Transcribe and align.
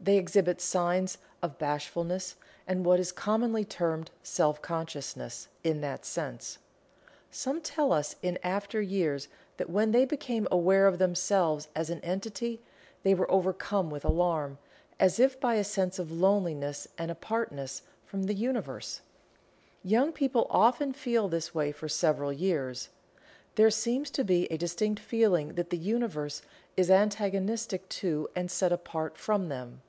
They 0.00 0.18
exhibit 0.18 0.60
signs 0.60 1.16
of 1.42 1.56
bashfulness 1.58 2.36
and 2.66 2.84
what 2.84 3.00
is 3.00 3.10
commonly 3.10 3.64
termed 3.64 4.10
"self 4.22 4.60
consciousness" 4.60 5.48
in 5.62 5.80
that 5.80 6.04
sense. 6.04 6.58
Some 7.30 7.62
tell 7.62 7.90
us 7.90 8.14
in 8.20 8.38
after 8.42 8.82
years 8.82 9.28
that 9.56 9.70
when 9.70 9.92
they 9.92 10.04
became 10.04 10.46
aware 10.50 10.86
of 10.86 10.98
themselves 10.98 11.68
as 11.74 11.88
an 11.88 12.00
entity 12.02 12.60
they 13.02 13.14
were 13.14 13.30
overcome 13.30 13.88
with 13.88 14.04
alarm, 14.04 14.58
as 15.00 15.18
if 15.18 15.40
by 15.40 15.54
a 15.54 15.64
sense 15.64 15.98
of 15.98 16.12
loneliness 16.12 16.86
and 16.98 17.10
apartness 17.10 17.80
from 18.04 18.24
the 18.24 18.34
Universe. 18.34 19.00
Young 19.82 20.12
people 20.12 20.46
often 20.50 20.92
feel 20.92 21.28
this 21.28 21.54
way 21.54 21.72
for 21.72 21.88
several 21.88 22.30
years. 22.30 22.90
There 23.54 23.70
seems 23.70 24.10
to 24.10 24.24
be 24.24 24.48
a 24.52 24.58
distinct 24.58 25.00
feeling 25.00 25.54
that 25.54 25.70
the 25.70 25.78
Universe 25.78 26.42
is 26.76 26.90
antagonistic 26.90 27.88
to 27.88 28.28
and 28.36 28.50
set 28.50 28.70
apart 28.70 29.16
from 29.16 29.48
them. 29.48 29.80